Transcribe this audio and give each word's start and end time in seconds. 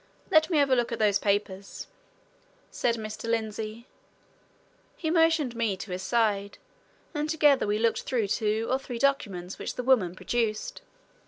"Let 0.31 0.49
me 0.49 0.57
have 0.57 0.71
a 0.71 0.75
look 0.75 0.91
at 0.91 0.97
those 0.97 1.19
papers," 1.19 1.85
said 2.71 2.95
Mr. 2.95 3.29
Lindsey. 3.29 3.85
He 4.97 5.11
motioned 5.11 5.55
me 5.55 5.77
to 5.77 5.91
his 5.91 6.01
side, 6.01 6.57
and 7.13 7.29
together 7.29 7.67
we 7.67 7.77
looked 7.77 8.01
through 8.01 8.29
two 8.29 8.65
or 8.71 8.79
three 8.79 8.97
documents 8.97 9.59
which 9.59 9.75
the 9.75 9.83
woman 9.83 10.15
produced. 10.15 10.81